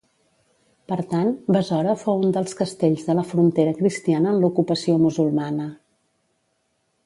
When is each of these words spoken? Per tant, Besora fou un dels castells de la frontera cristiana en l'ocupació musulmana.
Per 0.91 0.95
tant, 1.11 1.29
Besora 1.55 1.93
fou 2.05 2.23
un 2.27 2.33
dels 2.37 2.57
castells 2.61 3.05
de 3.11 3.17
la 3.19 3.27
frontera 3.35 3.77
cristiana 3.83 4.33
en 4.35 4.43
l'ocupació 4.45 4.99
musulmana. 5.07 5.69